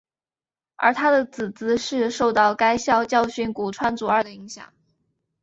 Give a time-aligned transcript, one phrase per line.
[0.77, 4.73] 而他的姊姊是受到该校教授古川竹二的影响。